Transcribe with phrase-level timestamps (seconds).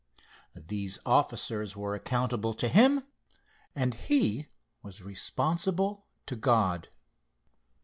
[0.55, 3.03] These officers were accountable to him,
[3.75, 4.47] and he
[4.81, 6.87] was responsible to God.